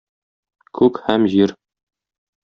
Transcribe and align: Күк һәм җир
Күк 0.79 0.97
һәм 1.11 1.29
җир 1.35 1.55